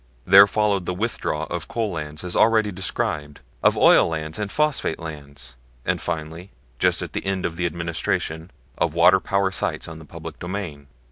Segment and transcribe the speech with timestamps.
[0.25, 4.97] There followed the withdrawal of coal lands as already described, of oil lands and phosphate
[4.97, 9.99] lands, and finally, just at the end of the Administration, of water power sites on
[9.99, 10.87] the public domain.